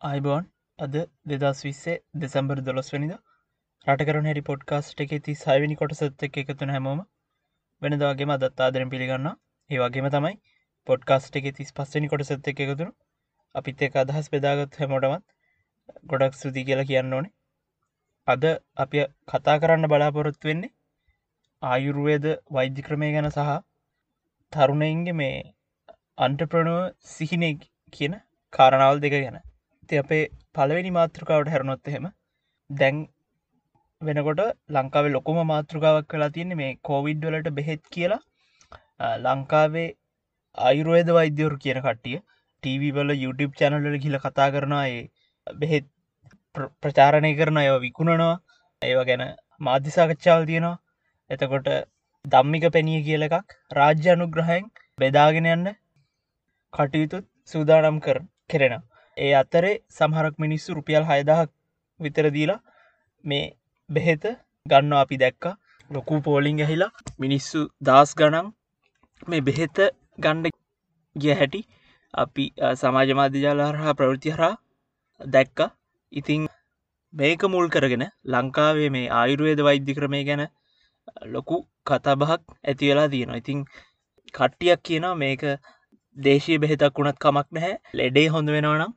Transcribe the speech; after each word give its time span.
අයිබෝන් 0.00 0.44
අද 0.78 0.96
දෙදස් 1.24 1.60
විස්සේ 1.64 1.92
දෙසම්බර් 2.14 2.58
දොළොස්වනිද 2.60 3.12
රටකරන 3.86 4.26
හැරි 4.28 4.42
පොඩ්කාස්ට් 4.42 4.98
එක 5.00 5.14
ති 5.20 5.34
සයිවිනි 5.34 5.76
කොටසත් 5.76 6.24
එක 6.26 6.36
එකතුන 6.36 6.70
හැමෝම 6.70 7.00
වෙනදවාගේම 7.82 8.32
අදත් 8.34 8.60
ආදරෙන් 8.60 8.90
පිළිගන්න 8.90 9.28
ඒ 9.70 9.78
වගේම 9.78 10.08
තමයි 10.08 10.34
පොඩ්කාස්ට් 10.86 11.38
එක 11.40 11.48
තිස් 11.54 11.72
පස්සනි 11.72 12.10
කොටසත් 12.12 12.50
එක 12.52 12.60
එකතුරු 12.60 12.92
අපිත් 13.54 13.86
එක 13.88 13.96
අදහස් 13.96 14.28
බෙදාගත් 14.28 14.76
හැමෝටමත් 14.76 15.26
ගොඩක් 16.06 16.36
සුති 16.36 16.66
කියලා 16.66 16.86
කියන්න 16.86 17.12
ඕනේ. 17.12 17.32
අද 18.28 18.46
අපි 18.78 19.06
කතා 19.28 19.56
කරන්න 19.58 19.88
බලාපොරොත්තු 19.88 20.52
වෙන්නේ 20.52 20.74
ආයුරුවේද 21.62 22.30
වෛද්‍ය 22.52 22.82
ක්‍රමය 22.82 23.12
ගැන 23.12 23.30
සහ 23.30 23.58
තරුණයින්ගේ 24.52 25.14
මේ 25.14 25.42
අන්ටප්‍රනුව 26.20 26.80
සිහිනෙ 27.08 27.52
කියන 27.92 28.22
කාරණාවල් 28.52 29.00
දෙක 29.00 29.18
ගැන. 29.18 29.45
ති 29.88 30.00
අපේ 30.02 30.22
පලවෙනි 30.54 30.90
මාතෘකාවට 30.96 31.52
හැරනොත් 31.54 31.90
එහෙම 31.90 32.06
දැන් 32.70 32.96
වෙනකොට 34.00 34.40
ලංකාවේ 34.70 35.12
ලොකුම 35.12 35.38
මාතෘකාවක් 35.52 36.08
කලා 36.12 36.30
තියන්නේ 36.30 36.60
මේ 36.62 36.72
කෝවිඩ් 36.82 37.26
වලට 37.26 37.54
බෙහෙත් 37.58 37.82
කියලා. 37.94 38.22
ලංකාවේ 39.24 39.88
අයිරුවේද 40.58 41.10
වෛද්‍යවරු 41.18 41.62
කියන 41.64 41.80
කට්ටිය 41.80 42.18
ටීවවල 42.62 43.10
YouTube 43.24 43.54
චැනල්ල 43.60 43.98
ගිල 44.04 44.16
කතා 44.18 44.48
කරනවා 44.54 44.86
ඒ 44.88 45.02
බෙහෙත් 45.46 45.86
ප්‍රචාරණය 46.82 47.32
කරන 47.38 47.62
අය 47.62 47.68
විකුණනවා. 47.84 48.34
ඒව 48.82 49.00
ගැන 49.08 49.24
මාධ්‍යසාකච්ඡාවල් 49.60 50.48
තියෙනවා 50.50 50.76
එතකොට 51.30 51.68
දම්මික 52.24 52.64
පැණිය 52.74 53.00
කියල 53.06 53.26
එකක් 53.26 53.54
රාජ්‍ය 53.78 54.08
අනුග්‍රහයෙන් 54.12 54.66
බෙදාගෙන 54.98 55.48
යන්න 55.52 55.68
කටයුතුත් 56.72 57.26
සූදානම් 57.48 57.98
කර 58.00 58.18
කෙරෙනවා. 58.50 58.84
ඒ 59.16 59.32
අතරේ 59.34 59.74
සමහරක් 59.96 60.34
මිනිස්සු 60.44 60.76
රුපියල් 60.78 61.04
හයදහක් 61.10 61.50
විතර 62.00 62.26
දීලා 62.34 62.60
මේ 63.24 63.44
බෙහෙත 63.90 64.24
ගන්න 64.66 64.92
අපි 64.94 65.16
දැක්ක. 65.22 65.44
ලොකු 65.90 66.14
පෝලිං 66.26 66.58
ඇහිලා 66.64 66.92
මිනිස්සු 67.22 67.60
දස් 67.88 68.10
ගණන් 68.18 68.48
මේ 69.22 69.44
බෙහෙත 69.48 69.78
ගණ්ඩ 70.24 70.54
ගිය 71.16 71.34
හැටි 71.40 71.60
අපි 72.14 72.44
සමාජ 72.80 73.10
මාධ්‍යජාලාරහා 73.20 73.96
ප්‍රවෘති 74.00 74.34
හරා 74.36 74.54
දැක්ක. 75.20 75.58
ඉතිං 76.12 76.42
මේක 77.14 77.42
මුල් 77.54 77.68
කරගෙන 77.68 78.04
ලංකාවේ 78.32 78.90
මේ 78.96 79.06
ආයුරුවේද 79.20 79.60
වෛද්‍ය 79.68 79.96
ක්‍රමය 79.98 80.20
ගැන 80.28 80.44
ලොකු 81.34 81.56
කතාබහක් 81.86 82.42
ඇති 82.64 82.90
වෙලා 82.90 83.08
තියෙනවා. 83.08 83.40
ඉතිං 83.42 83.64
කට්ටියක් 84.34 84.80
කියනවා 84.86 85.14
මේක 85.24 85.42
දේශී 86.16 86.58
බෙහෙතක් 86.58 86.94
වුණත් 86.98 87.18
කමක් 87.24 87.48
නැහැ. 87.52 87.74
ලෙඩේ 87.98 88.28
හොඳ 88.34 88.48
වෙනවනම් 88.56 88.92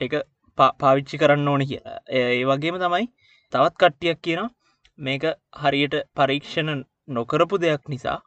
එක 0.00 0.14
පාවිච්චි 0.58 1.18
කරන්න 1.18 1.48
ඕන 1.48 1.62
කිය 1.64 1.80
ඒ 2.12 2.44
වගේම 2.44 2.76
තමයි 2.78 3.06
තවත් 3.52 3.74
කට්ටියක් 3.76 4.20
කියන 4.20 4.50
මේක 4.98 5.24
හරියට 5.56 5.96
පරීක්ෂණ 6.14 6.84
නොකරපු 7.10 7.58
දෙයක් 7.58 7.88
නිසා 7.88 8.18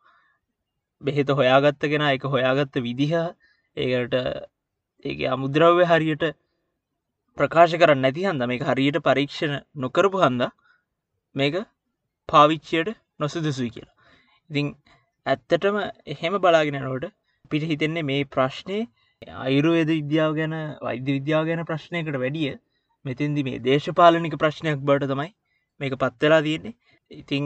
බෙහෙත 1.01 1.29
හොයාගත්ත 1.31 1.83
කෙන 1.85 2.03
එක 2.05 2.23
හොයාගත්ත 2.25 2.81
විදිහ 2.81 3.13
ඒකට 3.77 4.15
ඒ 5.05 5.27
අමුද්‍රව්‍ය 5.29 5.85
හරියට 5.85 6.25
ප්‍රකාශ 7.37 7.75
කරන්න 7.75 8.01
නැති 8.01 8.25
හන්ද 8.25 8.43
මේ 8.45 8.63
හරියට 8.63 8.99
පරීක්ෂණ 9.01 9.55
නොකරපු 9.77 10.17
හන්ද 10.19 10.49
මේක 11.35 11.55
පාවිච්චයට 12.29 12.89
නොසුදුසුයි 13.19 13.71
කියලා. 13.71 13.95
ඉතිං 14.49 14.67
ඇත්තටම 15.25 15.77
එහෙම 16.07 16.35
බලාගෙනනකොට 16.39 17.05
පිට 17.51 17.63
හිතෙන්නේ 17.65 18.03
මේ 18.03 18.27
ප්‍රශ්නය 18.27 18.79
අයිරුවේද 19.21 19.89
විද්‍යාව 19.89 20.31
ගැන 20.35 20.53
වෛද්‍ය 20.81 21.11
විද්‍යාව 21.17 21.45
ගැන 21.45 21.61
ප්‍රශ්නයකට 21.65 22.15
වැඩිය 22.15 22.53
මෙතින්දි 23.05 23.43
මේ 23.43 23.59
දේශපාලනික 23.59 24.35
ප්‍රශ්නයක් 24.35 24.79
බට 24.81 25.09
තමයි 25.11 25.29
මේක 25.79 25.93
පත්වෙලා 25.95 26.41
තියෙන්නේ. 26.41 26.75
ඉතිං 27.11 27.43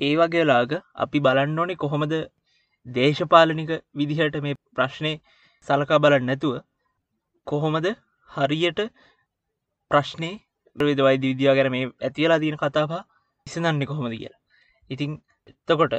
ඒ 0.00 0.14
වගේලාග 0.16 0.72
අපි 0.96 1.18
බලන්න 1.20 1.58
ඕනේ 1.58 1.76
කොහොමද 1.76 2.14
දේශපාලනික 2.86 3.70
විදිහට 3.94 4.40
මේ 4.40 4.58
ප්‍රශ්නය 4.74 5.12
සලකා 5.68 5.98
බලන්න 5.98 6.26
නැතුව 6.26 6.56
කොහොමද 7.46 7.86
හරියට 8.30 8.80
ප්‍රශ්නය 9.90 10.32
ප්‍රවිද 10.76 11.00
වෛද්‍ය 11.00 11.26
විද්‍යා 11.32 11.54
ගැන 11.54 11.70
මේ 11.70 11.92
ඇතිලා 12.02 12.38
තියෙන 12.38 12.56
කතාපා 12.56 13.02
ඉසඳන්න 13.46 13.84
කොහොමද 13.84 14.14
කියලා. 14.14 14.40
ඉතිං 14.90 15.10
එත්තකොට 15.46 15.94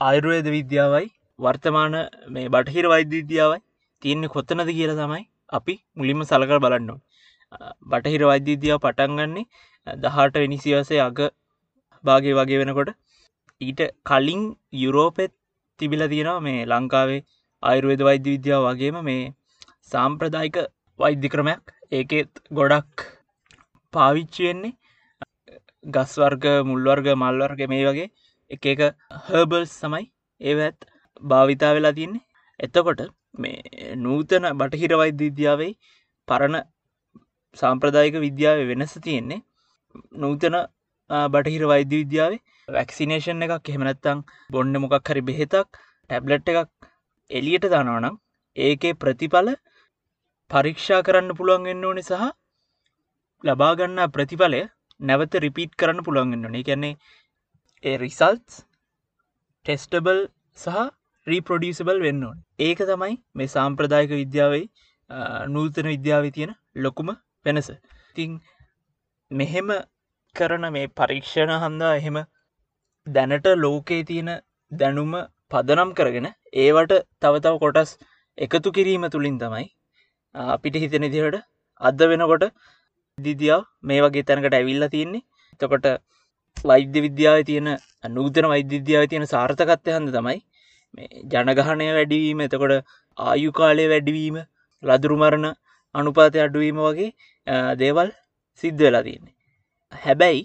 ආයුර්වේද 0.00 0.48
විද්‍යාවයි 0.50 1.06
වර්තමාන 1.38 1.94
මේ 2.28 2.48
බටහිර 2.48 2.86
වෛද්‍යවිද්‍යාවයි 2.86 3.62
තියන්නේ 4.02 4.34
කොත්තනද 4.34 4.70
කියල 4.70 4.92
තමයි 5.00 5.22
අපි 5.52 5.74
මුලින්ම 5.96 6.24
සලකර 6.24 6.58
බලන්නවා 6.58 7.00
බටහිර 7.90 8.22
වෛද්‍යවිද්‍යාව 8.30 8.84
පටන්ගන්නේ 8.84 9.46
දහට 9.86 10.36
වෙනිසිවසේ 10.36 11.00
අග 11.00 11.18
භාගය 12.04 12.32
වගේ 12.32 12.60
වෙනකොට. 12.60 12.90
ඊට 13.60 13.80
කලින් 14.04 14.42
යුරෝපෙත් 14.74 15.32
තිබිල 15.80 16.02
තියෙනවා 16.08 16.44
මේ 16.46 16.66
ලංකාවේ 16.66 17.20
ආයුර්වේද 17.62 18.02
වෛද්‍ය 18.08 18.28
විද්‍යාව 18.34 18.64
වගේම 18.68 18.96
මේ 19.08 19.32
සාම්ප්‍රදායික 19.92 20.56
වෛද්‍ය 21.00 21.28
ක්‍රමයක්. 21.28 21.62
ඒකෙත් 21.92 22.30
ගොඩක් 22.52 23.06
පාවිච්චියෙන්නේ 23.92 24.74
ගස්වර්ග 25.86 26.44
මුල්වර්ග 26.70 27.06
මල්වර්ග 27.14 27.60
මේ 27.72 27.84
වගේ 27.88 28.08
එක 28.50 28.66
එක 28.66 28.80
හර්බල්ස් 29.26 29.72
සමයි 29.80 30.04
ඒවත් 30.40 30.78
භාවිතා 31.24 31.72
වෙලා 31.76 31.92
තින්නේ 31.92 32.24
එතකොට 32.60 33.00
මේ 33.36 33.96
නූතන 33.98 34.46
බටහිර 34.54 34.92
වෛද්‍ය 34.94 35.22
විද්‍යාවයි 35.22 35.72
පරණ 36.28 36.56
සාම්ප්‍රදායික 37.56 38.16
විද්‍යාව 38.18 38.60
වෙනස 38.70 38.94
තියෙන්නේ. 38.98 39.42
නූතන 40.14 40.56
බටහිර 41.28 41.64
වෛද්‍ය 41.66 41.96
විද්‍යාවේ 42.02 42.40
වැක්සිනේෂන් 42.68 43.44
එකක් 43.46 43.70
එහෙමනැත්තං 43.70 44.24
බොන්න 44.50 44.80
මොකක් 44.82 45.10
හරි 45.10 45.22
බෙහෙතක් 45.22 45.68
ටැබ්ලට් 46.10 46.48
එකක් 46.52 46.70
එලියට 47.30 47.66
දනවනම් 47.66 48.16
ඒකේ 48.56 48.94
ප්‍රතිඵල 48.94 49.50
පරීක්ෂා 50.50 51.02
කරන්න 51.02 51.36
පුළුවන්ගෙන්න්න 51.38 51.84
ඕනි 51.84 52.02
සහ 52.02 52.24
ලබාගන්න 53.44 54.00
ප්‍රතිඵලය 54.08 54.62
නැවත 55.00 55.34
රිපීට් 55.44 55.72
කරන්න 55.76 56.04
පුළුවන්ගෙන්න්න 56.06 56.46
ඕනේ. 56.46 56.66
කියන්නේ 56.68 56.94
ඒ 57.84 57.96
රිසල්ස් 57.98 58.60
ටෙස්ටබල් 59.66 60.20
සහ 60.58 60.76
රීප්‍රොඩියසබල් 61.26 61.98
වෙන්න 62.06 62.24
ඕන්. 62.28 62.38
ඒක 62.66 62.80
තමයි 62.90 63.14
මේ 63.34 63.52
සාම්ප්‍රදායක 63.56 64.10
විද්‍යාවයි 64.22 64.64
නූතන 65.54 65.88
විද්‍යාව 65.94 66.24
තියෙන 66.36 66.52
ලොකුම 66.76 67.10
වෙනස. 67.46 67.68
තිං 68.16 68.40
මෙහෙම 69.30 69.70
කරන 70.36 70.66
මේ 70.76 70.86
පරීක්ෂණ 70.98 71.54
හන්දා 71.64 71.92
එහෙම 72.00 72.18
දැනට 73.06 73.48
ලෝකයේ 73.64 74.04
තියෙන 74.10 74.30
දැනුම 74.72 75.14
පදනම් 75.52 75.90
කරගෙන 75.98 76.28
ඒවට 76.64 76.94
තවතව 77.22 77.56
කොටස් 77.64 77.92
එකතු 78.38 78.74
කිරීම 78.78 79.04
තුළින් 79.14 79.36
තමයි 79.42 79.66
අපිට 80.34 80.76
හිතෙන 80.84 81.06
දිහට 81.14 81.36
අද 81.80 82.00
වෙනකොට 82.12 82.44
දිදියාව 83.18 83.62
මේ 83.82 84.00
වගේ 84.04 84.26
තැනකට 84.28 84.58
ඇවිල්ලා 84.58 84.92
තියෙන්නේ. 84.94 85.26
තකොට 85.60 85.86
වෛද්‍ය 86.56 87.00
විද්‍යාව 87.06 87.38
තියෙන 87.50 87.68
නූතන 88.16 88.46
වෛද්‍යවිද්‍යාව 88.52 89.04
තියෙන 89.12 89.26
සාර්ථකත්වය 89.34 89.92
හන්ද 89.96 90.10
තමයි 90.16 90.38
ජනගහනය 91.32 91.86
වැඩිවීම 91.96 92.40
එතකොට 92.40 92.74
ආයු 93.18 93.50
කාලය 93.52 93.86
වැඩිවීම 93.88 94.36
ලදුරුමරණ 94.82 95.46
අනුපාතය 95.94 96.38
අඩුවීම 96.38 96.78
වගේ 96.80 97.10
දේවල් 97.76 98.08
සිද්ධ 98.62 98.80
වෙලා 98.80 99.02
තියන්නේ. 99.02 99.34
හැබැයි 99.92 100.42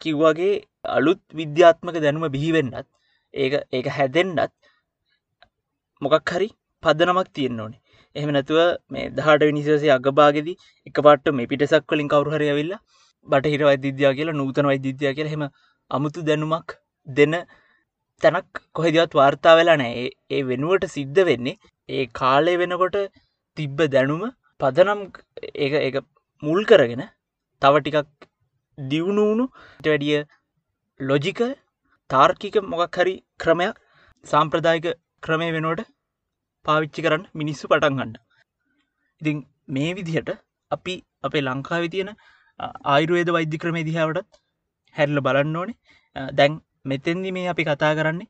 කිව්වගේ 0.00 0.52
අලුත් 0.96 1.22
විද්‍යාත්මක 1.34 1.96
දැනුම 2.04 2.28
බිහිවෙන්නත් 2.30 2.86
ඒ 3.34 3.48
ඒක 3.72 3.86
හැදෙන්ඩත් 3.96 4.54
මොකක් 6.02 6.30
හරි 6.30 6.48
පදනමක් 6.82 7.28
තියෙන්න්න 7.32 7.60
ඕනේ. 7.60 7.80
එහම 8.16 8.30
නැතුව 8.30 8.58
මේ 8.90 9.06
දහට 9.10 9.48
විනිසසේ 9.50 9.92
අගභාගෙද 9.96 10.48
එක 10.86 10.96
පට 10.98 11.34
මේ 11.38 11.50
පිටසක් 11.52 11.84
කලින් 11.88 12.08
කවරුහරය 12.08 12.48
වෙල්ලා 12.52 12.80
බටහිර 13.26 13.62
වෛද්‍යයා 13.68 14.12
කියලා 14.14 14.36
නූතන 14.36 14.68
වෛද්‍යයා 14.70 15.14
කියලා 15.18 15.34
හෙම 15.34 15.44
අමුතු 15.90 16.26
දැනුමක් 16.28 16.76
දෙන 17.06 17.34
තැනක් 18.20 18.60
කොහෙදවත් 18.72 19.14
වාර්තා 19.14 19.54
වෙලා 19.58 19.76
නෑ 19.76 20.04
ඒ 20.30 20.42
වෙනුවට 20.42 20.86
සිද්ධ 20.88 21.20
වෙන්නේ 21.22 21.56
ඒ 21.88 22.06
කාලය 22.14 22.54
වෙනකොට 22.56 22.96
තිබ්බ 23.56 23.80
දැනුම 23.88 24.22
පදනම් 24.60 25.02
ඒ 25.66 25.90
මුල් 26.42 26.60
කරගෙන 26.64 27.04
තව 27.62 27.74
ටිකක් 27.80 28.28
දියුණුවුණු 28.78 29.46
වැඩිය 29.84 30.20
ලොජික 31.00 31.42
තාර්කික 32.10 32.56
මොකක් 32.64 32.96
හරි 32.96 33.14
ක්‍රමයක් 33.38 33.82
සාම්ප්‍රදායික 34.26 34.88
ක්‍රමය 35.22 35.48
වෙනුවට 35.50 35.92
පාවිච්චි 36.64 37.04
කරන්න 37.04 37.26
මිනිස්සු 37.34 37.68
පටන් 37.68 37.98
ගන්න. 37.98 38.14
ඉතින් 39.20 39.38
මේ 39.68 39.90
විදිහට 39.94 40.30
අපි 40.70 40.94
අපේ 41.24 41.42
ලංකාවි 41.42 41.88
තියෙන 41.88 42.10
ආයුරුවේද 42.86 43.30
වෛද්‍ය 43.30 43.58
ක්‍රමේ 43.58 43.84
දිහාවටත් 43.84 44.40
හැරල 44.94 45.20
බලන්න 45.20 45.56
ඕනේ. 45.56 45.76
දැන් 46.32 46.54
මෙතෙන්දි 46.90 47.30
මේ 47.36 47.48
අපි 47.52 47.62
කතා 47.68 47.92
කරන්නේ 47.98 48.28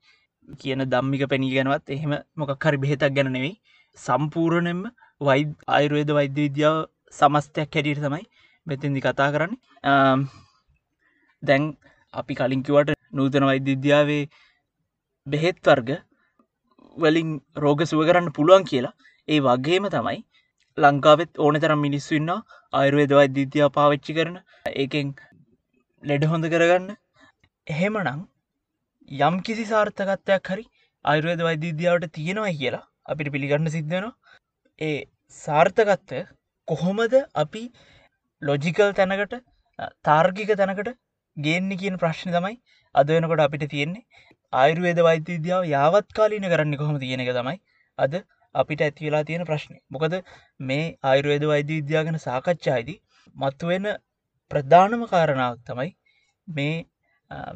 කියන 0.61 0.83
දම්මික 0.93 1.23
පැණී 1.31 1.55
ගැනවත්. 1.57 1.87
එහෙම 1.97 2.13
මොකක් 2.41 2.65
හරි 2.67 2.79
බෙහෙතක් 2.85 3.15
ගැනනෙවෙයි 3.17 3.55
සම්පූර්ණයෙන්ම 3.99 4.83
වයි 5.29 5.43
අයිරුවේද 5.77 6.11
වෛද්‍ය 6.19 6.41
විද්‍යාව 6.47 6.77
සමස්තයක් 7.19 7.71
හැටියට 7.77 8.03
තමයි 8.07 8.25
මෙතින්දි 8.67 9.01
කතා 9.07 9.31
කරන්න. 9.35 9.55
දැන් 11.43 11.65
අපි 12.15 12.35
කලින්කිවට 12.41 12.95
නූතන 13.19 13.49
වෛද්‍ය 13.51 13.71
විද්‍යාවේ 13.75 14.23
බෙහෙත් 15.27 15.59
වර්ග 15.69 15.91
වලින් 16.97 17.31
රෝග 17.65 17.81
සුව 17.91 18.03
කරන්න 18.09 18.35
පුළුවන් 18.37 18.65
කියලා. 18.71 18.95
ඒ 19.29 19.41
වගේම 19.47 19.85
තමයි 19.95 20.21
ලංකාවෙත් 20.79 21.33
ඕන 21.45 21.57
තරම් 21.63 21.81
මිනිස්සු 21.87 22.13
ඉන්න 22.21 22.33
අයුරුවේද 22.79 23.13
වෛද්‍යීත්‍යයා 23.19 23.75
පාවිච්චි 23.77 24.13
කරන. 24.17 24.37
ඒකෙන් 24.81 25.07
ලෙඩ 26.03 26.25
හොඳ 26.31 26.45
කරගන්න. 26.53 26.89
එහෙමනං 27.67 28.21
යම් 29.09 29.35
කිසි 29.41 29.65
සාර්ථකත්වයක් 29.65 30.49
හරි 30.49 30.65
අයුරුවේද 31.05 31.41
වෛද්‍යීද්‍යාවට 31.41 32.07
තියෙනවා 32.13 32.53
කියලා 32.53 32.85
අපිට 33.07 33.29
පිළිගන්න 33.31 33.69
සිද්ධනවා 33.69 34.15
ඒ 34.81 34.97
සාර්ථකත්වය 35.39 36.23
කොහොමද 36.69 37.15
අපි 37.37 37.63
ලොජිකල් 38.43 38.91
තැනකට 38.93 39.37
තාර්ගික 40.03 40.51
තැනකට 40.55 40.91
ගේන්න 41.37 41.71
කියන 41.77 41.99
ප්‍රශ්න 41.99 42.33
තමයි 42.33 42.57
අද 42.95 43.09
වෙනකොට 43.09 43.41
අපිට 43.41 43.69
තියෙන්නේ. 43.69 44.07
ආයුර්වේද 44.53 44.99
වෛද්‍යවිද්‍යාව 45.01 45.63
යාවත් 45.67 46.11
කාලීන 46.13 46.47
කරන්න 46.47 46.77
කොහොම 46.77 46.99
තියෙන 46.99 47.21
එක 47.21 47.33
තමයි 47.33 47.57
අද 47.99 48.19
අපිට 48.55 48.81
ඇතිවෙලා 48.81 49.25
තියෙන 49.25 49.45
ප්‍රශ්නය 49.45 49.79
මොකද 49.91 50.19
මේ 50.61 50.85
ආයුර්වේද 51.05 51.45
වෛද්‍ය 51.45 51.73
විද්‍යාගන 51.75 52.19
සාකච්ඡායිදී 52.19 52.99
මත්තුවෙන 53.37 53.89
ප්‍රධානම 54.51 55.03
කාරණාවක් 55.07 55.63
තමයි 55.65 55.91
මේ 56.49 56.77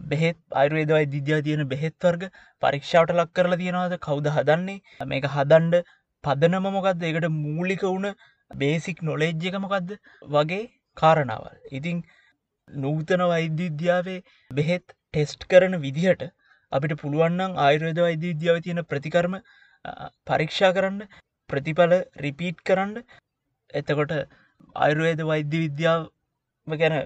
බෙහෙත් 0.04 0.38
අයුර්වේද 0.52 0.92
විද්‍යා 1.12 1.40
තියෙන 1.42 1.62
බෙහෙත්වර්ග 1.68 2.22
පරීක්ෂාවට 2.62 3.14
ලක් 3.14 3.30
කරලා 3.36 3.60
තියෙනවාද? 3.62 3.94
කවුද 4.00 4.26
හදන්නේ? 4.36 4.80
මේක 5.06 5.28
හදන්ඩ 5.36 5.84
පදනම 6.24 6.66
මොකක්ද 6.70 7.06
එකට 7.10 7.28
මූලික 7.36 7.82
වුණ 7.84 8.08
බේසික් 8.50 9.02
නොලෙජ්ජ 9.02 9.48
එක 9.50 9.58
මොකක්ද 9.58 9.96
වගේ 10.28 10.62
කාරණාවල්. 10.96 11.56
ඉතිං 11.70 12.02
නූතන 12.70 13.24
වෛද්‍යවිද්‍යාවේ 13.26 14.20
බෙහෙත් 14.50 14.86
ටෙස්ට් 14.88 15.48
කරන 15.50 15.80
විදිහට 15.86 16.28
අපිට 16.72 17.00
පුළුවන්නම් 17.02 17.58
ආයුර්වේද 17.58 18.00
වෛද්‍යවිද්‍යාව 18.00 18.62
තියෙන 18.66 18.84
ප්‍රතිකර්ම 18.84 19.40
පරීක්ෂා 20.26 20.74
කරන්න 20.76 21.02
ප්‍රතිඵල 21.50 21.94
රිපීට් 22.24 22.58
කරන්න. 22.62 22.96
එතකොට 23.74 24.12
ආයුර්වේද 24.76 25.20
වෛද්‍ය 25.22 25.58
විද්‍යාව 25.60 26.02
ගැන 26.66 26.96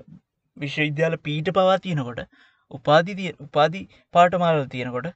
විශ්වවිද්‍යාල 0.57 1.17
පීට 1.19 1.49
පවා 1.53 1.79
තියෙනකොට 1.79 2.21
උපාදි 2.77 3.17
තිය 3.19 3.31
උපාදි 3.47 3.81
පාටමාල 4.15 4.61
තියෙනකොට 4.75 5.09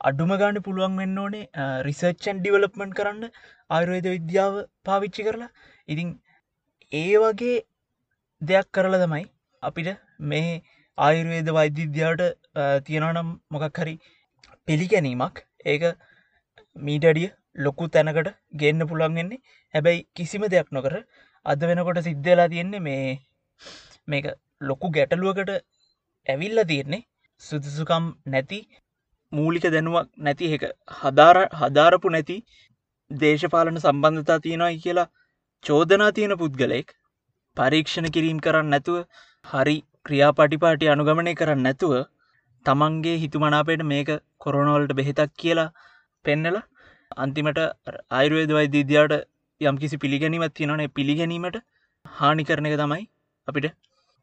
අඩුම 0.00 0.32
ගාන 0.42 0.58
පුළුවන් 0.66 0.98
වෙන්න 1.02 1.20
ඕනේ 1.24 1.44
රිසර්ච්චන් 1.88 2.40
ඩිවලප්මන්් 2.40 2.96
කරන්න 2.98 3.24
ආයුර්වේද 3.70 4.08
විද්‍යාව 4.14 4.54
පාවිච්චි 4.88 5.26
කරලා. 5.28 5.50
ඉතිං 5.88 6.08
ඒ 6.92 7.14
වගේ 7.24 7.56
දෙයක් 8.42 8.68
කරලා 8.76 9.02
තමයි 9.04 9.24
අපිට 9.62 9.90
මේ 10.32 10.50
ආයුර්වේද 10.98 11.48
වෛද්‍යවිද්‍යාවට 11.58 12.24
තියෙනනම් 12.86 13.32
මොකක් 13.50 13.80
හරි 13.80 13.94
පිළිගැනීමක්. 14.68 15.36
ඒක 15.64 15.84
මීටඩිය 16.76 17.28
ලොකු 17.66 17.88
තැනකට 17.88 18.28
ගන්න 18.60 18.90
පුළන්ගෙන්නේ 18.90 19.42
හැබැයි 19.74 20.04
කිසිම 20.16 20.44
දෙයක් 20.54 20.68
නොකර 20.76 20.94
අද 21.46 21.60
වෙනකොට 21.70 22.00
සිද්ධලා 22.08 22.48
තියෙන්නේ 22.52 22.84
මේ 22.88 23.06
මේක 24.08 24.26
ලොකු 24.60 24.92
ගැටලුවකට 24.96 25.52
ඇවිල්ල 26.26 26.62
තියෙන්නේ 26.64 27.02
සුදුසුකම් 27.42 28.04
නැති 28.26 28.60
මූලික 29.32 29.66
දැනුවක් 29.66 30.08
නැති 30.18 30.52
එක. 30.52 30.64
හදාර 30.94 31.36
හදාරපු 31.54 32.08
නැති 32.10 32.36
දේශපාලන 33.10 33.78
සම්බන්ධතා 33.78 34.38
තියෙනයි 34.40 34.78
කියලා 34.78 35.08
චෝදනා 35.64 36.10
තියෙන 36.12 36.34
පුද්ගලයෙක් 36.36 36.88
පරීක්ෂණ 37.56 38.08
කිරීම් 38.10 38.38
කරන්න 38.40 38.72
නැතුව 38.72 38.98
හරි 39.44 39.76
ක්‍රියාපටිපාටි 40.06 40.92
අනුගමනය 40.94 41.34
කරන්න 41.34 41.62
නැතුව 41.62 41.94
තමන්ගේ 42.66 43.16
හිතුමනාපයට 43.16 43.84
මේක 43.84 44.10
කොරනවලට 44.40 44.92
බෙහෙතක් 44.92 45.32
කියලා 45.36 45.70
පෙන්නල 46.24 46.58
අන්තිමට 47.16 47.60
අයිරුවේද 48.12 48.52
වෛද්‍යීද්‍යාට 48.52 49.14
යම් 49.60 49.76
කිසි 49.76 49.96
පිළිගැනීමත් 49.98 50.54
තියෙනනේ 50.54 50.88
පිළිගැනීමට 50.90 51.58
හානි 52.04 52.44
කරන 52.44 52.68
එක 52.68 52.76
තමයි 52.76 53.04
අපිට 53.48 53.68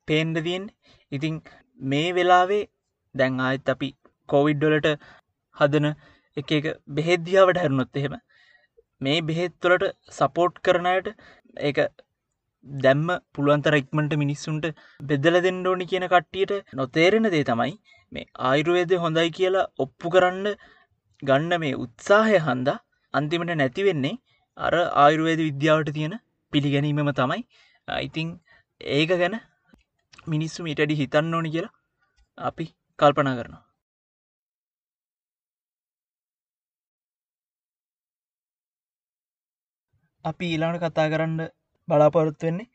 පේන්ඩ 0.08 0.38
තියෙන් 0.42 0.66
ඉතිං 1.12 1.36
මේ 1.80 2.08
වෙලාවේ 2.12 2.62
දැන් 3.16 3.40
ආයත් 3.40 3.74
අපි 3.74 3.90
කෝවිඩ්ඩොලට 4.30 4.90
හදන 5.56 5.90
එක 6.38 6.52
එක 6.52 6.68
බෙහෙද්දියාවට 6.92 7.62
හැරුණොත් 7.64 8.02
එහෙම 8.02 8.16
මේ 9.02 9.20
බෙහෙත්තුලට 9.22 9.86
සපෝට් 10.12 10.62
කරනයට 10.62 11.10
ඒ 11.62 11.88
දැම්ම 12.84 13.10
පුළුවන්තර 13.36 13.76
ඉක්මට 13.76 14.14
මිනිස්සුන්ට 14.18 14.66
බෙදල 15.04 15.38
දෙන්න 15.42 15.66
ඕනි 15.66 15.86
කියන 15.86 16.08
කට්ටියට 16.08 16.74
නොතේරෙන 16.74 17.30
දේ 17.30 17.44
තමයි 17.44 17.74
මේ 18.12 18.30
ආයුරුවේද 18.44 18.94
හොඳයි 19.04 19.30
කියලා 19.32 19.70
ඔප්පු 19.78 20.14
කරන්න 20.16 20.48
ගන්න 21.24 21.54
මේ 21.60 21.74
උත්සාහය 21.78 22.40
හන්දා 22.48 22.78
අන්තිමට 23.14 23.56
නැතිවෙන්නේ 23.56 24.16
අර 24.58 24.74
ආයුර්වේද 24.76 25.42
විද්‍යාවට 25.42 25.92
තියෙන 25.94 26.16
පිළිගැනීමම 26.54 27.12
තමයි. 27.14 27.42
ඉතිං 28.00 28.30
ඒක 28.82 29.12
ගැන 29.14 29.36
මිනිස්සු 30.28 30.66
මිටඩි 30.68 31.00
හිතන්න 31.02 31.36
ඕනි 31.36 31.54
කියලා 31.56 31.74
අපි 32.38 32.66
කල්පනා 33.00 33.36
කරනවා. 33.36 33.64
අපි 40.26 40.46
ඊලාට 40.50 40.84
කතා 40.84 41.08
කරන්න 41.14 41.40
බලාපොරොත්තු 41.88 42.48
වෙන්නේ 42.48 42.72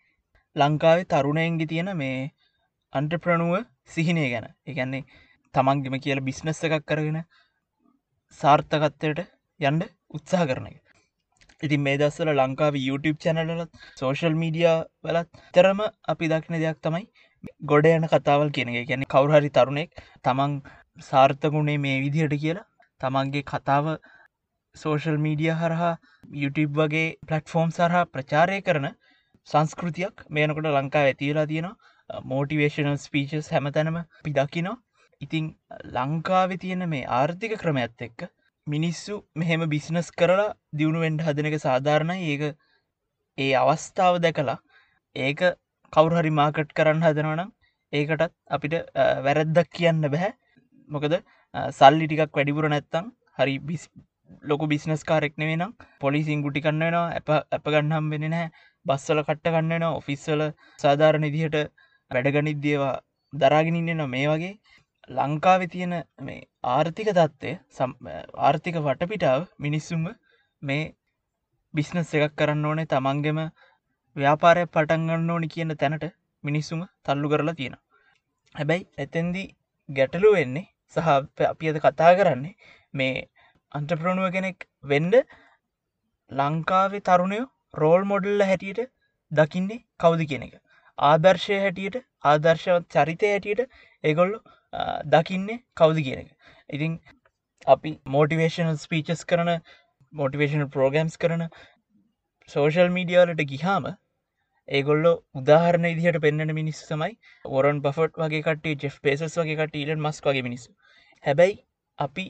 ලංකාවේ 0.56 1.08
තරුණයන්ගි 1.12 1.66
තියෙන 1.66 1.90
මේ 1.96 2.18
අන්ට්‍රප්‍රණුව 2.92 3.54
සිහිනය 3.86 4.26
ගැන. 4.32 4.46
එකන්නේ 4.66 5.02
තමන්ගෙම 5.54 5.96
කියල 6.04 6.20
බිස්නස්ස 6.28 6.60
එකක් 6.66 6.84
කරගෙන 6.88 7.18
සාර්ථකත්වයට 8.40 9.24
යන්ඩ 9.60 9.88
උත්සාහ 10.10 10.44
කරන 10.50 10.68
එක. 10.70 10.84
ඉතින් 11.62 11.82
මේ 11.82 11.96
දස්සල 12.00 12.30
ලංකාව 12.34 12.74
YouTube 12.78 13.18
චැනලත් 13.18 13.80
සෝශල් 14.00 14.36
මීඩිය 14.42 14.68
වලත් 15.04 15.40
තරම 15.54 15.80
අපි 16.12 16.30
දක්න 16.32 16.60
දෙයක් 16.62 16.84
තමයි 16.84 17.04
ගොඩ 17.64 17.88
යන 17.88 18.06
කතාවල් 18.12 18.50
කියන 18.50 18.70
එක. 18.72 18.88
ගැන 18.88 19.04
කවුරහරි 19.06 19.50
තරුණෙක් 19.50 19.90
තමන් 20.24 20.54
සාර්ථකුණේ 21.02 21.78
මේ 21.78 21.98
විදිහට 22.04 22.34
කියලා 22.36 22.66
තමන්ගේ 23.00 23.44
කතාව 23.44 23.92
සෝශල් 24.76 25.18
මීඩිය 25.26 25.52
හරහා 25.54 25.92
YouTube 26.36 26.80
වගේ 26.80 27.06
පලට්ෆෝර්ම් 27.28 27.70
සරහා 27.72 28.08
ප්‍රචාරය 28.08 28.58
කරන 28.62 28.88
සංස්කෘතියක් 29.48 30.26
මේනකොට 30.30 30.70
ලංකා 30.70 31.04
ඇතිවෙලා 31.04 31.46
තියෙනවා. 31.46 31.78
මෝටිවේශනල් 32.24 32.98
ස්පීචස් 32.98 33.48
හැමතැනම 33.54 33.96
පිදකිනවා 34.24 34.76
ඉතිං 35.20 35.46
ලංකාවෙ 35.94 36.56
තියෙන 36.62 36.84
මේ 36.88 37.06
ආර්ථික 37.12 37.54
ක්‍රමඇත් 37.62 38.04
එක්ක 38.06 38.26
මිනිස්සු 38.66 39.14
මෙහෙම 39.34 39.64
බිස්නස් 39.72 40.10
කරලා 40.12 40.50
දියුණුවෙන්ඩ 40.78 41.24
හදන 41.26 41.48
එක 41.50 41.56
සාධාරණයි. 41.60 42.18
ඒක 42.32 42.42
ඒ 43.38 43.50
අවස්ථාව 43.62 44.20
දැකලා 44.24 44.58
ඒක 45.16 45.40
කවුරහරි 45.92 46.32
මාකට් 46.32 46.70
කරන්න 46.72 47.06
හදනවනම් 47.06 47.50
ඒකටත් 47.92 48.34
අපිට 48.50 48.76
වැරැද්දක් 49.26 49.70
කියන්න 49.72 50.04
බැහැ 50.06 50.32
මොකද 50.90 51.16
සල්ලි 51.72 52.06
ටිකක් 52.06 52.38
වැඩිපුර 52.38 52.68
නැත්තං 52.68 53.10
හරි 53.38 53.56
බිස් 53.62 53.84
ලොකු 54.44 54.70
බිස්නස් 54.72 55.04
කාරෙක්නෙවේ 55.04 55.58
නම් 55.58 55.72
පොලිසින් 56.00 56.44
ගුටි 56.46 56.64
කන්නනවා 56.64 57.04
ඇප 57.12 57.28
අප 57.56 57.70
ගන්නම් 57.74 58.10
වෙන 58.14 58.26
නෑ 58.28 58.48
බස්සල 58.86 59.22
කට්ට 59.22 59.54
කන්නනවා 59.54 59.92
ඔෆිස්සල 60.00 60.42
සාධාරණ 60.78 61.28
ඉදිහට 61.30 61.56
වැඩගනිද්දේවා 62.10 62.94
දරාගෙනන්න 63.32 64.04
මේ 64.08 64.26
වගේ 64.28 64.52
ලංකාවෙ 65.10 65.66
තියෙන 65.68 65.94
මේ 66.20 66.40
ආර්ථික 66.68 67.10
තත්ත්වය 67.12 67.52
ආර්ථික 68.42 68.76
වටපිටාව 68.80 69.42
මිනිස්සුම 69.58 70.04
මේ 70.62 70.84
බිස්නස් 71.74 72.12
එකක් 72.16 72.36
කරන්න 72.36 72.64
ඕනේ. 72.64 72.86
තමන්ගෙම 72.86 73.40
ව්‍යාපාරය 74.16 74.64
පටන්ගන්න 74.68 75.30
ඕනි 75.30 75.48
කියන 75.48 75.76
තැනට 75.76 76.04
මිනිස්සුම 76.44 76.80
තල්ලු 77.04 77.32
කරලා 77.32 77.54
තියෙන 77.54 77.76
හැබැයි 78.54 78.88
එතැන්දි 78.98 79.44
ගැටලු 79.88 80.30
වෙන්නේ 80.32 80.66
සහ 80.94 81.08
අපි 81.46 81.70
අද 81.70 81.78
කතා 81.80 82.12
කරන්නේ 82.14 82.54
මේ 82.94 83.14
අන්ටප්‍රණුව 83.72 84.28
කෙනෙක් 84.32 84.68
වෙන්ඩ 84.84 85.16
ලංකාවේ 86.30 87.02
තරුණයෝ 87.02 87.46
රෝල් 87.74 88.02
මොඩල්ල 88.04 88.42
හැටියට 88.42 88.80
දකින්නේ 89.32 89.84
කවුද 89.98 90.22
කියන 90.24 90.42
එක. 90.42 90.54
ආදර්ශය 90.98 91.56
හැටියට 91.56 91.96
ආදර්ශවත් 92.24 92.88
චරිතය 92.94 93.26
හැටියට 93.26 93.62
ඒගොල්ලු 94.04 94.38
දකින්නේ 95.06 95.62
කවුද 95.76 95.98
කියන 96.06 96.20
එක. 96.20 96.30
ඉතින් 96.70 96.92
අපි 97.66 97.90
මෝටිවේශනල් 98.08 98.78
ස්පීචස් 98.78 99.24
කරන 99.24 99.52
මෝටිවේශනල් 100.12 100.68
ප්‍රෝගම්ස් 100.68 101.16
කරන 101.18 101.44
සෝෂල් 102.48 102.90
මීඩියාලට 102.92 103.42
ගිහාම 103.50 103.86
ඒගොල්ල 104.68 105.06
උදාහරණ 105.40 105.86
ඉදිහට 105.90 106.18
පෙන්න්න 106.24 106.52
මිනිස් 106.52 106.80
සමයි 106.86 107.12
ොරන් 107.58 107.80
බෆට් 107.84 108.20
වගේ 108.22 108.42
කට 108.46 108.74
ජේ 108.82 108.92
පේසස් 109.04 109.38
වගේ 109.38 109.58
කට 109.60 109.80
ඊලන් 109.82 110.00
මස් 110.00 110.20
වගේ 110.26 110.44
මිනිස්සු. 110.46 110.70
හැබැයි 111.24 111.56
අපි 111.98 112.26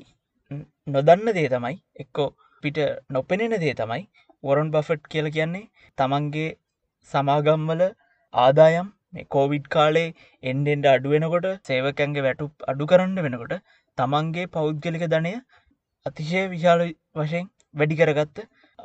නොදන්න 0.87 1.33
දේ 1.39 1.49
තමයි 1.55 1.77
එක්කෝ 2.05 2.29
පිට 2.63 2.79
නොපෙනෙන 3.11 3.57
දේ 3.65 3.75
තමයි 3.75 4.05
වොරන් 4.45 4.71
බෆට් 4.75 5.11
කියල 5.15 5.31
කියන්නේ 5.31 5.65
තමන්ගේ 5.99 6.51
සමාගම්වල 7.11 7.83
ආදායම්. 8.35 8.89
කෝවිඩ් 9.27 9.67
කාලේ 9.75 10.09
එන්ඩෙන්ඩ 10.43 10.87
අඩුවෙනකොට 10.89 11.47
සේවකැන්ගේ 11.65 12.25
වැටු 12.25 12.47
අඩු 12.73 12.91
කරන්න 12.91 13.19
වෙනකොට 13.27 13.55
තමන්ගේ 13.99 14.51
පෞද්ගලික 14.55 15.05
ධනය 15.15 15.33
අතිශය 16.07 16.43
විශාල 16.49 16.83
වශයෙන් 17.17 17.47
වැඩි 17.75 18.01
කරගත්ත 18.01 18.39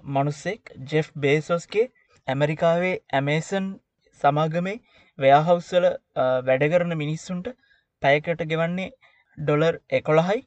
මනුස්සෙක් 0.03 0.71
ජෙෆ් 0.91 1.11
බේසෝස්ගේ 1.17 1.85
ඇමරිකාවේ 2.27 2.95
ඇමේසන් 3.13 3.67
සමාගමේ 4.21 4.77
ව්‍යහවස්සල 5.19 5.85
වැඩකරන 6.47 6.95
මිනිස්සුන්ට 7.01 7.47
පැයකට 8.01 8.43
ගෙවන්නේ 8.51 8.89
ඩොලර් 9.37 9.75
එකොළහයි. 9.91 10.39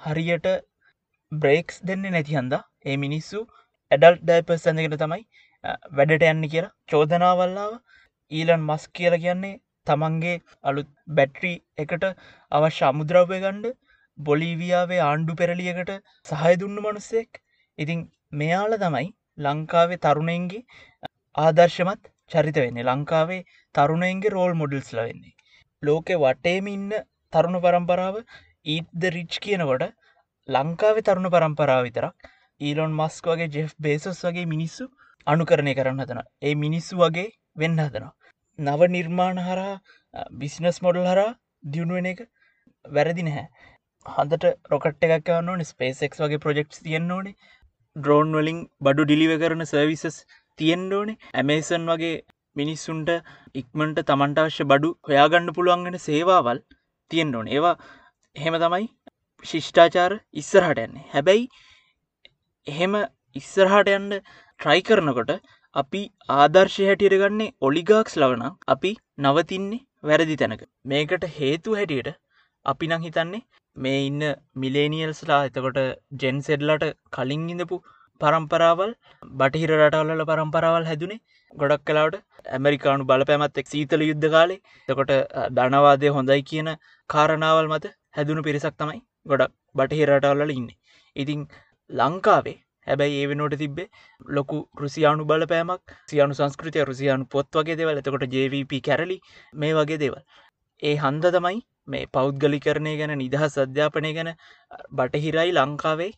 හරියට 0.00 0.48
බ්‍රේක්ස් 1.32 1.82
දෙන්න 1.82 2.06
නැති 2.06 2.38
හන්ද. 2.38 2.54
ඒ 2.84 2.96
මිනිස්සු 2.96 3.38
ඇඩල් 3.90 4.18
ඩයිපස් 4.20 4.64
සඳකට 4.64 5.02
තමයි 5.02 5.22
වැඩට 5.98 6.26
යන්න 6.30 6.50
කියලා 6.52 6.74
චෝදනාවල්ලාව 6.88 7.72
ඊලන් 8.30 8.66
මස් 8.68 8.84
කියල 8.96 9.16
කියන්නේ 9.24 9.54
තමන්ගේ 9.86 10.36
අලුත් 10.64 10.90
බැට්‍රී 11.16 11.56
එකට 11.84 12.04
අවශ්‍ය 12.52 12.84
අමුද්‍රව්‍ය 12.90 13.40
ගණ්ඩ 13.44 13.74
බොලීවියාවේ 14.18 15.00
ආණ්ඩු 15.06 15.38
පෙරලියකට 15.40 15.92
සහය 16.26 16.52
දුන්න 16.60 16.82
මනුස්සෙක්. 16.84 17.30
ඉතින් 17.78 18.00
මෙයාල 18.32 18.76
තමයි 18.78 19.08
ලංකාවේ 19.38 19.98
තරුණයන්ගේ 19.98 20.64
ආදර්ශමත් 21.36 22.02
චරිත 22.30 22.56
වෙන්නේ. 22.56 22.84
ලංකාවේ 22.84 23.42
තරුණයන්ගේ 23.74 24.30
රෝල් 24.30 24.54
මොඩල්ස් 24.54 24.90
ලවෙන්නේ 24.92 25.34
ලෝකෙ 25.82 26.14
වටේම 26.16 26.68
ඉන්න 26.68 26.92
තරුණ 27.32 27.60
පරම්පරාව 27.60 28.16
ඊත්ද 28.66 29.02
රිච් 29.10 29.34
කියනකොට 29.40 29.84
ලංකාවේ 30.48 31.02
තරුණ 31.02 31.30
පරම්පරාව 31.30 31.82
විතරක් 31.84 32.30
ඊලොන් 32.60 32.92
මස්ක් 32.92 33.26
වගේ 33.26 33.50
ජෙෆ් 33.50 33.74
බේසස් 33.78 34.22
වගේ 34.22 34.46
මිනිස්සු 34.46 34.84
අනුකරණය 35.26 35.74
කරන්න 35.74 36.02
හදන 36.02 36.22
ඒ 36.42 36.54
මිනිස්සු 36.56 36.98
වගේ 36.98 37.28
වෙන්න 37.56 37.78
හදනවා. 37.78 38.14
නව 38.58 38.88
නිර්මාණ 38.88 39.38
හරහා 39.40 39.74
බිසිනස් 40.34 40.78
මොඩල් 40.82 41.06
හරා 41.06 41.30
දියුණුවෙන 41.72 42.06
එක 42.06 42.20
වැරදි 42.84 43.22
නැහැ. 43.22 43.46
හඳට 44.06 44.44
රොකට් 44.72 45.06
එකක් 45.08 45.30
වන්න 45.30 45.64
ස්පේසෙක් 45.64 46.16
වගේ 46.18 46.42
ප්‍රජෙක්් 46.44 46.68
තියෙන් 46.78 47.10
ඕනේ. 47.10 47.36
ඩ්‍රෝන් 47.96 48.32
වලින් 48.38 48.58
බඩු 48.86 49.04
ඩිලිව 49.06 49.32
කරන 49.42 49.64
සර්විසස් 49.72 50.16
තියෙන් 50.58 50.82
ඕනේ. 50.92 51.18
ඇමේසන් 51.34 51.84
වගේ 51.92 52.14
මිනිස්සුන්ට 52.56 53.10
ඉක්මට 53.60 54.00
තමන්ට 54.10 54.42
අවශ්‍ය 54.42 54.64
බඩු 54.72 54.90
හොයාගන්න 55.08 55.54
පුළුවන්ගෙන 55.56 55.98
සේවාවල් 56.06 56.60
තියෙන් 57.10 57.34
ඕන. 57.38 57.48
ඒවා 57.48 57.74
එහෙම 58.36 58.56
තමයි 58.64 58.86
ශිෂ්ඨාචාර 59.44 60.12
ඉස්සරහට 60.42 60.82
යන්නේ. 60.84 61.06
හැබැයි 61.14 61.44
එහෙම 62.66 62.94
ඉස්සරහට 63.40 63.92
යන්න 63.96 64.12
ට්‍රයි 64.16 64.82
කරනකොට 64.88 65.32
අපි 65.76 66.02
ආදර්ශය 66.36 66.86
හැටියට 66.88 67.18
ගන්නේ 67.22 67.54
ඔලිගාක්ස් 67.68 68.14
ලවනම් 68.20 68.54
අපි 68.74 68.92
නවතින්නේ 69.24 69.84
වැරදි 70.04 70.36
තැනක. 70.42 70.62
මේකට 70.84 71.26
හේතු 71.38 71.76
හැටියට 71.80 72.16
අපි 72.66 72.86
නං 72.88 73.02
හිතන්නේ 73.02 73.42
මේ 73.76 73.98
ඉන්න 74.06 74.22
මිලේනියල්ස්ලා 74.56 75.42
එතකොට 75.48 75.78
ජෙන්සෙඩ්ලට 76.22 76.86
කලින් 77.12 77.44
ඉඳපු 77.54 77.76
පරම්පරාවල් 78.20 78.92
බටහිර 79.40 79.72
රටවල්ල 79.76 80.24
පරම්පරාවල් 80.30 80.88
හැදුනේ 80.90 81.20
ගොඩක් 81.52 81.84
කලාවට. 81.84 82.16
ඇමරිකානු 82.48 83.08
බලපැමත් 83.10 83.60
එක් 83.60 83.68
සීතල 83.72 84.02
යුද්ධ 84.08 84.28
කාලේ. 84.30 84.60
තකොට 84.88 85.12
ධනවාදය 85.58 86.12
හොඳයි 86.16 86.42
කියන 86.42 86.70
කාරණාවල් 87.10 87.68
මත 87.72 87.94
හැදුණු 88.16 88.46
පිරිසක් 88.48 88.76
තමයි 88.78 89.00
ගොඩක් 89.26 89.52
බටහිර 89.74 90.08
රටවල්ල 90.10 90.54
ඉන්න. 90.58 90.68
ඉතිං 91.16 91.42
ලංකාවේ 91.90 92.56
හැබැයි 92.86 93.20
ඒ 93.20 93.30
වෙනෝට 93.30 93.56
තිබේ 93.58 93.88
ලොකු 94.30 94.58
රුසියානු 94.82 95.28
බලපෑමක් 95.30 95.96
සියනු 96.10 96.38
සංස්කෘතිය 96.40 96.84
රුසියානු 96.84 97.24
පොත් 97.26 97.48
වගේ 97.52 97.78
දෙවල්. 97.80 98.02
එතකොට 98.02 98.26
ජVP 98.34 98.82
කැරලි 98.88 99.18
මේ 99.54 99.72
වගේ 99.74 100.02
දේවල්. 100.04 100.22
ඒ 100.82 100.96
හන්ද 100.96 101.34
තමයි 101.36 101.58
මේ 101.88 102.06
පෞද්ගලි 102.08 102.58
කරණය 102.60 102.94
ගැන 102.96 103.14
නිදහස් 103.16 103.58
අධ්‍යාපනය 103.58 104.10
ගැන 104.12 104.30
බටහිරයි 104.92 105.52
ලංකාවේ 105.54 106.12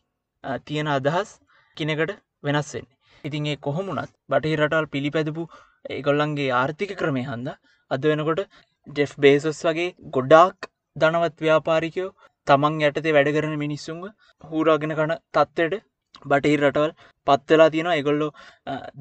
තියෙන 0.63 0.89
අදහස් 0.89 1.31
කිනෙකට 1.77 2.13
වෙනස්වෙන්න 2.43 2.87
ඉතින් 3.23 3.47
ඒ 3.47 3.57
කොහොමුණත් 3.59 4.15
බටහිරටල් 4.29 4.87
පිළිපැදපු 4.87 5.45
ඒගොල්ලන්ගේ 5.89 6.49
ආර්ථික 6.53 6.93
ක්‍රමය 6.95 7.23
හන්ද 7.25 7.49
අද 7.91 8.03
වෙනකොට 8.03 8.41
ජෙෆ් 8.87 9.13
බේසොස් 9.17 9.59
වගේ 9.63 9.89
ගොඩාක් 10.09 10.69
ධනවත් 10.95 11.37
ව්‍යාපාරිකයෝ 11.39 12.09
තමන් 12.47 12.81
යටතේ 12.83 13.15
වැඩ 13.15 13.31
කරන 13.31 13.55
මිනිස්සුන්ව 13.57 14.03
හූරාගෙන 14.43 14.95
කන 14.95 15.15
තත්ත්වයට 15.33 15.85
බටහිර 16.25 16.61
රටවල් 16.67 16.91
පත්වෙලා 17.27 17.69
තියෙනවා. 17.75 17.97
එගොල්ලෝ 18.01 18.31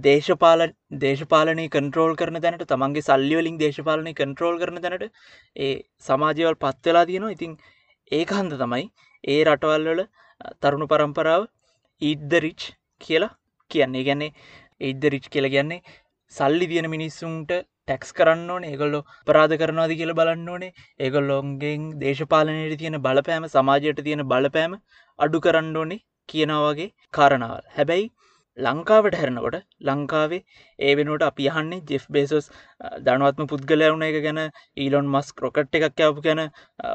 දේශපාල 0.07 0.63
දේශපාලනය 1.05 1.67
කන්ට්‍රෝල් 1.77 2.15
කරන 2.21 2.41
තැනට 2.45 2.65
තමන්ගේ 2.73 3.07
සල්ලිවලින් 3.09 3.59
දේශපාලනය 3.65 4.13
කන්ට්‍රෝල් 4.21 4.59
කරන 4.63 4.83
තැනට 4.85 5.05
ඒ 5.67 5.75
සමාජයවල් 6.09 6.59
පත්වෙලා 6.65 7.07
තියෙනවා. 7.11 7.37
ඉතින් 7.37 7.55
ඒක 8.13 8.33
හන්ද 8.39 8.59
තමයි 8.65 8.85
ඒ 9.25 9.41
රටවල්වල 9.49 10.03
තරුණු 10.63 10.87
පරම්පරාව 10.93 11.49
ඊද්ද 12.03 12.33
රිච් 12.45 12.63
කියලා 13.01 13.33
කියන්නේ. 13.71 14.07
ගැන්නේ 14.09 14.31
ඒද්ද 14.89 15.11
රිච් 15.15 15.27
කියල 15.35 15.49
කියන්නේ 15.55 15.83
සල්ලි 16.33 16.67
තියෙන 16.71 16.89
මිනිස්සුන්ට 16.95 17.53
ටැක්ස් 17.89 18.11
කරන්න 18.19 18.51
ඕන. 18.55 18.65
ඒගොල්ලො 18.71 19.01
ප්‍රාධ 19.29 19.55
කරනවාද 19.61 19.93
කියල 20.01 20.13
බලන්න 20.19 20.49
ඕනේ. 20.55 20.75
ඒගොල්ලොන්ගෙන් 21.05 21.85
දේශපාලනයට 22.03 22.79
තියෙන 22.83 22.99
බලපෑම 23.07 23.47
සමාජයට 23.55 24.03
තියෙන 24.07 24.23
බලපෑම 24.33 24.75
අඩු 25.19 25.39
කරන්න 25.47 25.77
ඕනේ. 25.83 26.01
කියනවගේ 26.29 26.89
කාරණාවල්. 27.13 27.65
හැබැයි 27.73 28.07
ලංකාවට 28.59 29.17
හැරනකොට 29.19 29.57
ලංකාවේ 29.89 30.41
ඒ 30.79 30.93
වෙනුවට 30.99 31.25
අපි 31.27 31.45
අහන්නේ 31.51 31.79
ජෙෆ් 31.89 32.05
බේසස් 32.09 32.49
දනවත්ම 33.07 33.49
පුද්ගලයවුණ 33.53 34.05
එක 34.07 34.19
ගැන 34.25 34.41
ඊලොන් 34.77 35.11
මස් 35.13 35.29
ක්‍රොකට් 35.33 35.79
එකක් 35.79 36.03
යපු 36.07 36.25
ගැන 36.27 36.43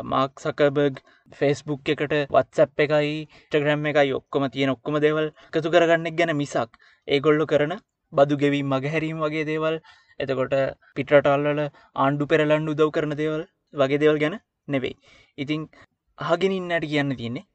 මාක් 0.06 0.44
සකබර්ග් 0.44 1.00
ෆෙස්බුක් 1.32 1.94
එකට 1.94 2.16
වත්සැප් 2.36 2.84
එකයි 2.86 3.14
ටග්‍රම් 3.30 3.88
එකයි 3.92 4.14
ඔක්කොම 4.14 4.48
තියෙන 4.50 4.74
ඔක්කොම 4.76 5.00
දේවල් 5.00 5.32
කතු 5.54 5.74
කරගන්නෙක් 5.76 6.20
ගැන 6.20 6.34
මිසක් 6.36 6.80
ඒගොල්ලො 7.08 7.48
කරන 7.48 7.76
බදු 8.14 8.40
ගෙවීම් 8.44 8.68
මගහැරීම් 8.70 9.24
වගේ 9.24 9.46
දේවල් 9.46 9.80
එතකොට 10.20 10.58
පිටරටල්වල 10.98 11.64
ආණ්ඩු 11.64 12.28
පෙරලන්ඩු 12.28 12.76
දව් 12.76 12.90
කරන 12.92 13.16
දේවල් 13.16 13.48
වගේ 13.74 14.00
දේවල් 14.00 14.20
ගැන 14.20 14.38
නෙවෙයි. 14.68 14.96
ඉතිං 15.38 15.62
අහගෙනින්නට 16.18 16.86
කියන්න 16.86 17.16
තියන්නේ 17.16 17.48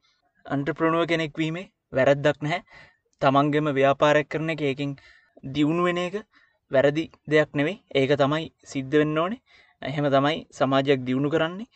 අන්ට 0.49 0.69
ප්‍රණුව 0.77 1.05
කෙනෙක් 1.11 1.33
වීමේ 1.41 1.67
වැරද්දක් 1.93 2.37
නැහැ. 2.41 2.61
තමන්ගෙම 3.21 3.67
ව්‍යාපාරයක් 3.77 4.29
කරන 4.33 4.53
එක 4.53 4.61
ඒකින් 4.63 4.91
දියුණුවෙන 5.55 5.99
එක 5.99 6.15
වැරදි 6.71 7.03
දෙයක් 7.27 7.51
නෙවෙයි. 7.53 7.77
ඒක 7.93 8.11
තමයි 8.21 8.45
සිද්ධ 8.65 8.95
වෙන්න 9.01 9.17
ඕනේ. 9.17 9.41
එහෙම 9.81 10.07
තමයි 10.15 10.37
සමාජයක් 10.51 11.05
දියුණු 11.07 11.29
කරන්නේ. 11.35 11.69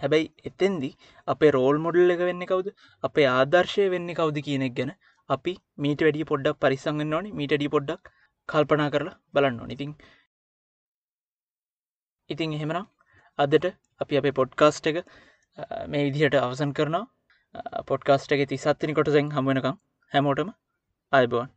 හැබැයි 0.00 0.28
එතෙන්දි 0.48 0.90
අපේ 1.28 1.52
රෝල් 1.56 1.78
මොඩල් 1.78 2.14
එක 2.14 2.22
වෙන්න 2.28 2.46
කවුද? 2.50 2.68
අපේ 3.04 3.26
ආදර්ශය 3.28 3.88
වෙන්න 3.94 4.08
කවුද 4.14 4.38
කියනෙක් 4.46 4.74
ගැන 4.78 4.92
අපි 5.28 5.52
මීට 5.78 6.04
වැඩිය 6.06 6.30
පොඩ්ඩක් 6.32 6.60
පරිසංගන්න 6.62 7.16
ඕනේ. 7.16 7.36
මීටඩි 7.38 7.74
පොඩ්ඩක් 7.76 8.12
කල්පනා 8.48 8.90
කරලා 8.94 9.16
බලන්න 9.34 9.60
ඕන. 9.62 9.70
ඉතින් 9.76 9.92
ඉතින් 12.30 12.56
එහෙමනම් 12.56 12.86
අදට 13.38 13.66
අපි 14.00 14.20
අපේ 14.20 14.36
පොඩ්කාස්ට් 14.40 14.90
එක 14.90 14.98
මේ 15.88 16.04
විදිහට 16.06 16.36
අවසන් 16.38 16.72
කරනවා. 16.72 17.04
පොඩ්කාස්ට 17.86 18.32
එක 18.32 18.42
තිසත්තිනි 18.48 18.94
කොටසෙන් 18.94 19.30
හමුවෙනකම් 19.32 19.78
හැමෝටම 20.12 20.50
අයිබෝන් 21.12 21.48